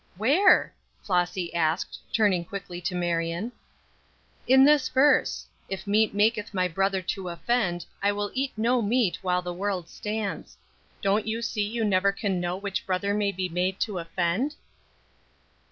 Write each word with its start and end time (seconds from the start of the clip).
"Where?" 0.17 0.73
Flossy 1.03 1.53
asked, 1.53 1.99
turning 2.11 2.43
quickly 2.43 2.81
to 2.81 2.95
Marion. 2.95 3.51
"In 4.47 4.63
this 4.63 4.89
verse: 4.89 5.45
'If 5.69 5.85
meat 5.85 6.15
maketh 6.15 6.55
my 6.55 6.67
brother 6.67 7.03
to 7.03 7.29
offend, 7.29 7.85
I 8.01 8.11
will 8.11 8.31
eat 8.33 8.51
no 8.57 8.81
meat 8.81 9.19
while 9.21 9.43
the 9.43 9.53
world 9.53 9.87
stands.' 9.87 10.57
Don't 11.03 11.27
you 11.27 11.43
see 11.43 11.61
you 11.67 11.85
never 11.85 12.11
can 12.11 12.39
know 12.39 12.57
which 12.57 12.87
brother 12.87 13.13
may 13.13 13.31
be 13.31 13.47
made 13.47 13.79
to 13.81 13.99
offend?" 13.99 14.55